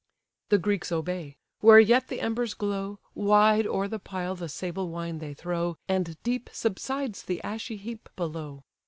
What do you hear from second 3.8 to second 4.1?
the